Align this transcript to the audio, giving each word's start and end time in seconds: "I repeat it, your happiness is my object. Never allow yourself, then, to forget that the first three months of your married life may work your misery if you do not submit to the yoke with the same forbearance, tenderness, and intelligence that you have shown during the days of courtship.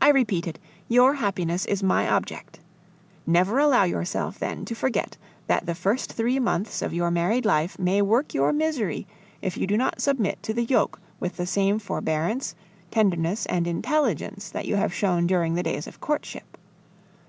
"I 0.00 0.08
repeat 0.08 0.48
it, 0.48 0.58
your 0.88 1.14
happiness 1.14 1.64
is 1.66 1.84
my 1.84 2.08
object. 2.08 2.58
Never 3.28 3.60
allow 3.60 3.84
yourself, 3.84 4.40
then, 4.40 4.64
to 4.64 4.74
forget 4.74 5.16
that 5.46 5.66
the 5.66 5.76
first 5.76 6.12
three 6.14 6.40
months 6.40 6.82
of 6.82 6.92
your 6.92 7.08
married 7.12 7.46
life 7.46 7.78
may 7.78 8.02
work 8.02 8.34
your 8.34 8.52
misery 8.52 9.06
if 9.40 9.56
you 9.56 9.68
do 9.68 9.76
not 9.76 10.00
submit 10.00 10.42
to 10.42 10.52
the 10.52 10.64
yoke 10.64 11.00
with 11.20 11.36
the 11.36 11.46
same 11.46 11.78
forbearance, 11.78 12.56
tenderness, 12.90 13.46
and 13.46 13.68
intelligence 13.68 14.50
that 14.50 14.66
you 14.66 14.74
have 14.74 14.92
shown 14.92 15.28
during 15.28 15.54
the 15.54 15.62
days 15.62 15.86
of 15.86 16.00
courtship. 16.00 16.58